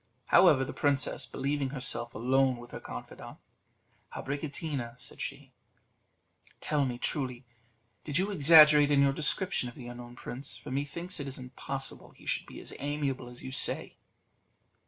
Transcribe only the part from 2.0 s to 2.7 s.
alone